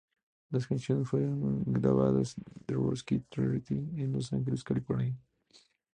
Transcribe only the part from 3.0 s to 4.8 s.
Theatre en Los Angeles,